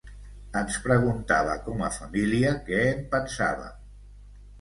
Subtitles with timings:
[0.59, 3.77] Ens preguntava com a família què en pensàvem.